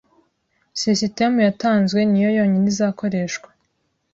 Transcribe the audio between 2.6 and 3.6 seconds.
izakoreshwa